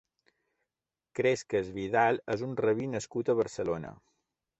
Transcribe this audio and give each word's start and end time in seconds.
Cresques 1.19 1.69
Vidal 1.75 2.17
és 2.37 2.45
un 2.47 2.57
rabí 2.65 2.87
nascut 2.95 3.29
a 3.29 3.37
Barcelona. 3.41 3.93